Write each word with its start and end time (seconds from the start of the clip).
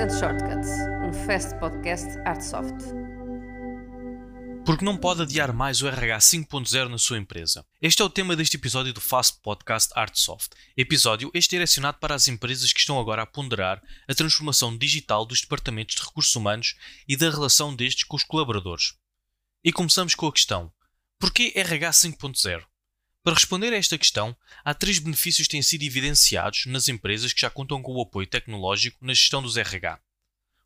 and 0.00 0.08
Shortcuts, 0.08 0.70
um 1.04 1.12
fast 1.26 1.54
podcast 1.58 2.06
Artsoft. 2.24 2.74
Porque 4.64 4.82
não 4.82 4.96
pode 4.96 5.20
adiar 5.20 5.52
mais 5.52 5.82
o 5.82 5.88
RH 5.88 6.18
5.0 6.20 6.88
na 6.88 6.96
sua 6.96 7.18
empresa. 7.18 7.66
Este 7.82 8.00
é 8.00 8.04
o 8.04 8.08
tema 8.08 8.34
deste 8.34 8.56
episódio 8.56 8.94
do 8.94 9.00
Fast 9.00 9.40
Podcast 9.42 9.92
Artsoft. 9.94 10.52
Episódio 10.74 11.30
este 11.34 11.50
direcionado 11.50 11.98
para 11.98 12.14
as 12.14 12.28
empresas 12.28 12.72
que 12.72 12.80
estão 12.80 12.98
agora 12.98 13.20
a 13.20 13.26
ponderar 13.26 13.82
a 14.08 14.14
transformação 14.14 14.74
digital 14.74 15.26
dos 15.26 15.42
departamentos 15.42 15.96
de 15.96 16.02
recursos 16.02 16.34
humanos 16.34 16.76
e 17.06 17.14
da 17.14 17.28
relação 17.28 17.76
destes 17.76 18.04
com 18.04 18.16
os 18.16 18.24
colaboradores. 18.24 18.94
E 19.62 19.70
começamos 19.70 20.14
com 20.14 20.28
a 20.28 20.32
questão: 20.32 20.72
porquê 21.18 21.52
RH 21.54 21.90
5.0? 21.90 22.69
Para 23.22 23.34
responder 23.34 23.70
a 23.72 23.76
esta 23.76 23.98
questão, 23.98 24.34
há 24.64 24.72
três 24.72 24.98
benefícios 24.98 25.46
que 25.46 25.52
têm 25.52 25.62
sido 25.62 25.82
evidenciados 25.82 26.64
nas 26.66 26.88
empresas 26.88 27.34
que 27.34 27.40
já 27.42 27.50
contam 27.50 27.82
com 27.82 27.92
o 27.92 28.00
apoio 28.00 28.26
tecnológico 28.26 29.04
na 29.04 29.12
gestão 29.12 29.42
dos 29.42 29.58
RH. 29.58 30.00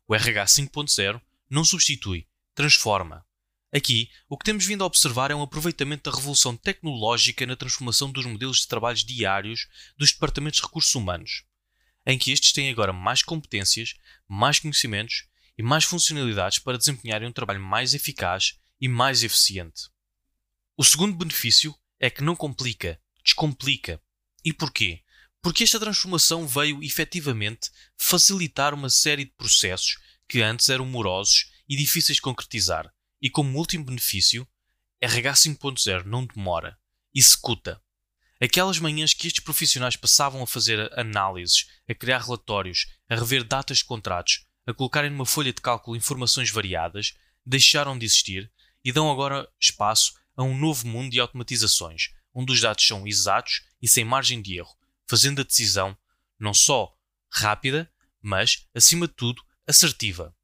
O 0.07 0.15
RH 0.15 0.45
5.0 0.45 1.21
não 1.49 1.65
substitui, 1.65 2.25
transforma. 2.53 3.25
Aqui, 3.73 4.09
o 4.29 4.37
que 4.37 4.45
temos 4.45 4.65
vindo 4.65 4.85
a 4.85 4.87
observar 4.87 5.31
é 5.31 5.35
um 5.35 5.41
aproveitamento 5.41 6.09
da 6.09 6.15
revolução 6.15 6.55
tecnológica 6.55 7.45
na 7.45 7.57
transformação 7.57 8.09
dos 8.09 8.25
modelos 8.25 8.59
de 8.59 8.67
trabalhos 8.69 9.03
diários 9.03 9.67
dos 9.97 10.13
departamentos 10.13 10.61
de 10.61 10.65
recursos 10.65 10.95
humanos, 10.95 11.43
em 12.05 12.17
que 12.17 12.31
estes 12.31 12.53
têm 12.53 12.69
agora 12.69 12.93
mais 12.93 13.21
competências, 13.21 13.95
mais 14.29 14.59
conhecimentos 14.59 15.25
e 15.57 15.63
mais 15.63 15.83
funcionalidades 15.83 16.59
para 16.59 16.77
desempenharem 16.77 17.27
um 17.27 17.33
trabalho 17.33 17.59
mais 17.59 17.93
eficaz 17.93 18.57
e 18.79 18.87
mais 18.87 19.23
eficiente. 19.23 19.89
O 20.77 20.83
segundo 20.83 21.17
benefício 21.17 21.75
é 21.99 22.09
que 22.09 22.23
não 22.23 22.35
complica, 22.35 22.99
descomplica. 23.23 24.01
E 24.43 24.53
porquê? 24.53 25.03
Porque 25.41 25.63
esta 25.63 25.79
transformação 25.79 26.47
veio 26.47 26.83
efetivamente 26.83 27.69
facilitar 27.97 28.73
uma 28.73 28.89
série 28.89 29.25
de 29.25 29.31
processos 29.31 29.97
que 30.27 30.41
antes 30.41 30.69
eram 30.69 30.85
morosos 30.85 31.51
e 31.67 31.75
difíceis 31.75 32.17
de 32.17 32.21
concretizar. 32.21 32.91
E 33.21 33.29
como 33.29 33.57
último 33.57 33.85
benefício, 33.85 34.47
RH 35.01 35.33
5.0 35.33 36.05
não 36.05 36.25
demora, 36.25 36.77
executa. 37.13 37.81
Aquelas 38.41 38.79
manhãs 38.79 39.13
que 39.13 39.27
estes 39.27 39.43
profissionais 39.43 39.95
passavam 39.95 40.43
a 40.43 40.47
fazer 40.47 40.91
análises, 40.99 41.67
a 41.87 41.95
criar 41.95 42.19
relatórios, 42.19 42.87
a 43.09 43.15
rever 43.15 43.43
datas 43.43 43.77
de 43.77 43.85
contratos, 43.85 44.45
a 44.65 44.73
colocarem 44.73 45.09
numa 45.09 45.25
folha 45.25 45.53
de 45.53 45.61
cálculo 45.61 45.95
informações 45.95 46.51
variadas, 46.51 47.13
deixaram 47.45 47.97
de 47.97 48.05
existir 48.05 48.51
e 48.83 48.91
dão 48.91 49.11
agora 49.11 49.47
espaço 49.59 50.13
a 50.35 50.43
um 50.43 50.57
novo 50.57 50.87
mundo 50.87 51.11
de 51.11 51.19
automatizações, 51.19 52.09
onde 52.33 52.51
os 52.51 52.61
dados 52.61 52.85
são 52.85 53.07
exatos 53.07 53.63
e 53.81 53.87
sem 53.87 54.03
margem 54.03 54.41
de 54.41 54.57
erro, 54.57 54.75
fazendo 55.07 55.41
a 55.41 55.43
decisão 55.43 55.97
não 56.39 56.53
só 56.53 56.93
rápida, 57.31 57.91
mas, 58.21 58.67
acima 58.73 59.07
de 59.07 59.13
tudo, 59.13 59.41
assertiva. 59.67 60.35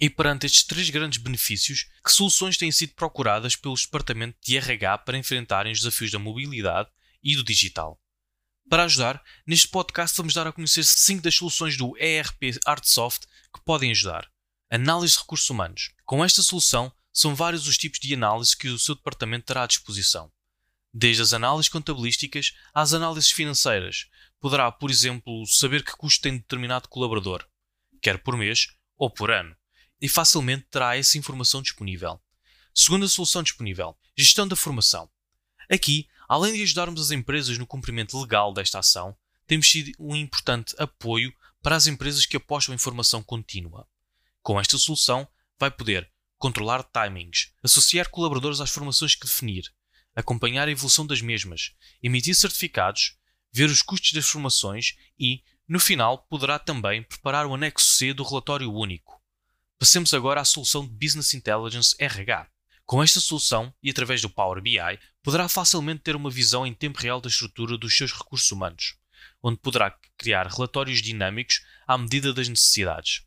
E 0.00 0.10
perante 0.10 0.46
estes 0.46 0.64
três 0.64 0.90
grandes 0.90 1.20
benefícios, 1.20 1.86
que 2.04 2.10
soluções 2.12 2.56
têm 2.56 2.72
sido 2.72 2.94
procuradas 2.94 3.54
pelos 3.54 3.82
departamentos 3.82 4.40
de 4.42 4.56
RH 4.56 4.98
para 4.98 5.18
enfrentarem 5.18 5.72
os 5.72 5.80
desafios 5.80 6.10
da 6.10 6.18
mobilidade 6.18 6.90
e 7.22 7.36
do 7.36 7.44
digital? 7.44 8.00
Para 8.68 8.84
ajudar, 8.84 9.22
neste 9.46 9.68
podcast 9.68 10.16
vamos 10.16 10.34
dar 10.34 10.46
a 10.46 10.52
conhecer 10.52 10.84
5 10.84 11.22
das 11.22 11.34
soluções 11.34 11.76
do 11.76 11.96
ERP 11.98 12.58
Artsoft 12.64 13.26
que 13.54 13.62
podem 13.64 13.90
ajudar. 13.90 14.30
Análise 14.70 15.14
de 15.14 15.20
recursos 15.20 15.50
humanos. 15.50 15.90
Com 16.04 16.24
esta 16.24 16.42
solução, 16.42 16.92
são 17.12 17.34
vários 17.34 17.66
os 17.66 17.76
tipos 17.76 18.00
de 18.00 18.14
análise 18.14 18.56
que 18.56 18.68
o 18.68 18.78
seu 18.78 18.94
departamento 18.94 19.46
terá 19.46 19.64
à 19.64 19.66
disposição. 19.66 20.32
Desde 20.92 21.22
as 21.22 21.32
análises 21.32 21.68
contabilísticas 21.68 22.52
às 22.72 22.94
análises 22.94 23.30
financeiras. 23.30 24.06
Poderá, 24.40 24.72
por 24.72 24.90
exemplo, 24.90 25.46
saber 25.46 25.84
que 25.84 25.96
custo 25.96 26.22
tem 26.22 26.36
determinado 26.36 26.88
colaborador, 26.88 27.46
quer 28.00 28.18
por 28.18 28.36
mês 28.36 28.68
ou 28.96 29.08
por 29.08 29.30
ano, 29.30 29.56
e 30.00 30.08
facilmente 30.08 30.66
terá 30.70 30.96
essa 30.96 31.16
informação 31.16 31.62
disponível. 31.62 32.20
Segunda 32.74 33.06
solução 33.06 33.42
disponível: 33.42 33.96
gestão 34.16 34.48
da 34.48 34.56
formação. 34.56 35.08
Aqui, 35.70 36.08
além 36.28 36.54
de 36.54 36.62
ajudarmos 36.62 37.00
as 37.00 37.10
empresas 37.10 37.56
no 37.56 37.66
cumprimento 37.66 38.20
legal 38.20 38.52
desta 38.52 38.80
ação, 38.80 39.16
temos 39.46 39.70
sido 39.70 39.92
um 39.98 40.16
importante 40.16 40.74
apoio 40.78 41.32
para 41.62 41.76
as 41.76 41.86
empresas 41.86 42.26
que 42.26 42.36
apostam 42.36 42.74
em 42.74 42.78
formação 42.78 43.22
contínua. 43.22 43.86
Com 44.42 44.60
esta 44.60 44.76
solução, 44.76 45.28
vai 45.58 45.70
poder 45.70 46.11
controlar 46.42 46.82
timings, 46.82 47.52
associar 47.62 48.10
colaboradores 48.10 48.60
às 48.60 48.68
formações 48.68 49.14
que 49.14 49.28
definir, 49.28 49.62
acompanhar 50.12 50.66
a 50.66 50.72
evolução 50.72 51.06
das 51.06 51.22
mesmas, 51.22 51.70
emitir 52.02 52.34
certificados, 52.34 53.16
ver 53.52 53.70
os 53.70 53.80
custos 53.80 54.10
das 54.10 54.26
formações 54.26 54.96
e, 55.16 55.44
no 55.68 55.78
final, 55.78 56.26
poderá 56.28 56.58
também 56.58 57.04
preparar 57.04 57.46
o 57.46 57.54
anexo 57.54 57.86
C 57.90 58.12
do 58.12 58.24
relatório 58.24 58.74
único. 58.74 59.22
Passemos 59.78 60.12
agora 60.12 60.40
à 60.40 60.44
solução 60.44 60.84
de 60.84 60.92
Business 60.92 61.32
Intelligence 61.32 61.94
RH. 61.96 62.48
Com 62.84 63.00
esta 63.00 63.20
solução 63.20 63.72
e 63.80 63.90
através 63.90 64.20
do 64.20 64.28
Power 64.28 64.60
BI, 64.60 64.98
poderá 65.22 65.48
facilmente 65.48 66.02
ter 66.02 66.16
uma 66.16 66.28
visão 66.28 66.66
em 66.66 66.74
tempo 66.74 66.98
real 66.98 67.20
da 67.20 67.28
estrutura 67.28 67.78
dos 67.78 67.96
seus 67.96 68.12
recursos 68.12 68.50
humanos, 68.50 68.96
onde 69.40 69.58
poderá 69.58 69.96
criar 70.18 70.48
relatórios 70.48 71.00
dinâmicos 71.00 71.60
à 71.86 71.96
medida 71.96 72.34
das 72.34 72.48
necessidades. 72.48 73.22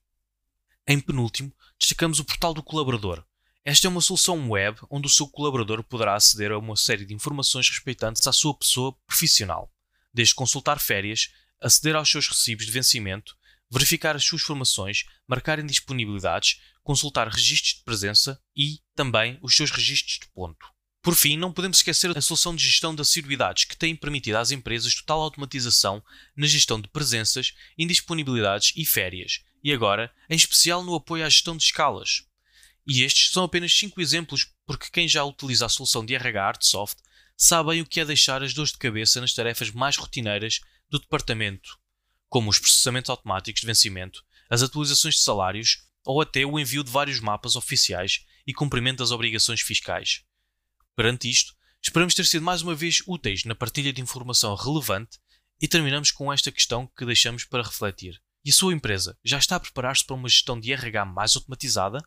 Em 0.88 1.00
penúltimo, 1.00 1.51
destacamos 1.79 2.19
o 2.19 2.23
portal 2.23 2.53
do 2.53 2.62
colaborador. 2.62 3.25
Esta 3.63 3.88
é 3.88 3.90
uma 3.90 4.01
solução 4.01 4.51
web 4.51 4.78
onde 4.88 5.07
o 5.07 5.09
seu 5.09 5.28
colaborador 5.28 5.84
poderá 5.84 6.13
aceder 6.13 6.51
a 6.51 6.59
uma 6.59 6.75
série 6.75 7.03
de 7.03 7.13
informações 7.13 7.68
respeitantes 7.68 8.28
à 8.28 8.31
sua 8.31 8.56
pessoa 8.56 8.96
profissional, 9.07 9.73
desde 10.13 10.35
consultar 10.35 10.79
férias, 10.79 11.34
aceder 11.59 11.96
aos 11.96 12.07
seus 12.07 12.28
recibos 12.28 12.68
de 12.68 12.72
vencimento, 12.72 13.35
verificar 13.68 14.16
as 14.16 14.23
suas 14.23 14.44
formações, 14.44 15.06
marcar 15.28 15.57
indisponibilidades, 15.57 16.62
consultar 16.84 17.28
registros 17.29 17.79
de 17.79 17.84
presença 17.84 18.40
e 18.56 18.79
também 18.94 19.40
os 19.41 19.56
seus 19.56 19.72
registros 19.72 20.19
de 20.19 20.28
ponto. 20.35 20.75
Por 21.06 21.14
fim, 21.14 21.38
não 21.38 21.54
podemos 21.54 21.78
esquecer 21.78 22.18
a 22.18 22.20
solução 22.20 22.56
de 22.56 22.66
gestão 22.66 22.96
de 22.96 23.00
assiduidades 23.00 23.66
que 23.66 23.78
tem 23.78 23.96
permitido 23.96 24.38
às 24.38 24.50
empresas 24.50 24.96
total 24.96 25.22
automatização 25.22 26.04
na 26.36 26.48
gestão 26.48 26.82
de 26.82 26.88
presenças, 26.88 27.54
indisponibilidades 27.78 28.74
e 28.76 28.84
férias, 28.84 29.42
e 29.64 29.72
agora, 29.72 30.12
em 30.28 30.36
especial 30.36 30.84
no 30.84 30.96
apoio 30.96 31.24
à 31.24 31.30
gestão 31.30 31.56
de 31.56 31.64
escalas. 31.64 32.24
E 32.88 33.04
estes 33.04 33.32
são 33.32 33.44
apenas 33.44 33.72
5 33.78 34.02
exemplos, 34.02 34.48
porque 34.66 34.90
quem 34.92 35.08
já 35.08 35.24
utiliza 35.24 35.68
a 35.68 35.70
solução 35.70 36.04
de 36.04 36.16
RH 36.16 36.44
Artsoft 36.44 36.98
sabe 37.38 37.70
bem 37.70 37.82
o 37.82 37.86
que 37.86 38.00
é 38.00 38.06
deixar 38.06 38.42
as 38.42 38.56
dores 38.56 38.72
de 38.72 38.80
cabeça 38.80 39.22
nas 39.22 39.32
tarefas 39.32 39.70
mais 39.70 39.98
rotineiras 39.98 40.60
do 40.90 40.98
departamento, 40.98 41.70
como 42.28 42.50
os 42.50 42.58
processamentos 42.58 43.12
automáticos 43.12 43.62
de 43.62 43.68
vencimento, 43.68 44.24
as 44.50 44.64
atualizações 44.64 45.14
de 45.14 45.22
salários 45.22 45.84
ou 46.04 46.20
até 46.20 46.44
o 46.44 46.58
envio 46.58 46.84
de 46.84 46.90
vários 46.90 47.20
mapas 47.20 47.56
oficiais 47.56 48.26
e 48.48 48.52
cumprimento 48.52 48.98
das 48.98 49.12
obrigações 49.12 49.62
fiscais. 49.62 50.24
Perante 50.96 51.30
isto, 51.30 51.54
esperamos 51.84 52.16
ter 52.16 52.26
sido 52.26 52.44
mais 52.44 52.62
uma 52.62 52.74
vez 52.74 53.04
úteis 53.06 53.44
na 53.44 53.54
partilha 53.54 53.92
de 53.92 54.02
informação 54.02 54.56
relevante 54.56 55.20
e 55.62 55.68
terminamos 55.68 56.10
com 56.10 56.32
esta 56.32 56.52
questão 56.52 56.90
que 56.98 57.06
deixamos 57.06 57.44
para 57.44 57.64
refletir. 57.64 58.22
E 58.46 58.50
a 58.50 58.54
sua 58.54 58.74
empresa 58.74 59.18
já 59.24 59.38
está 59.38 59.58
a 59.58 59.60
preparar-se 59.60 60.06
para 60.06 60.16
uma 60.16 60.30
gestão 60.30 60.60
de 60.60 60.72
RH 60.72 61.06
mais 61.06 61.36
automatizada? 61.36 62.00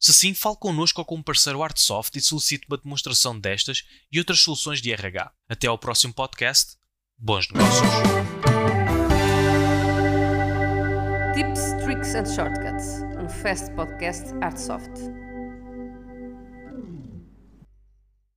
Se 0.00 0.12
sim, 0.12 0.34
fale 0.34 0.56
connosco 0.56 1.00
ou 1.00 1.04
com 1.04 1.16
o 1.16 1.22
parceiro 1.22 1.62
Artsoft 1.62 2.16
e 2.16 2.20
solicite 2.20 2.66
uma 2.68 2.78
demonstração 2.78 3.38
destas 3.38 3.84
e 4.10 4.18
outras 4.18 4.40
soluções 4.40 4.82
de 4.82 4.90
RH. 4.90 5.32
Até 5.48 5.68
ao 5.68 5.78
próximo 5.78 6.12
podcast. 6.12 6.76
Bons 7.16 7.48
negócios! 7.50 7.86
Tips, 11.34 11.84
Tricks 11.84 12.14
and 12.14 12.26
Shortcuts, 12.34 13.02
um 13.22 13.28
fast 13.28 13.70
podcast 13.74 14.24
Artsoft. 14.42 15.35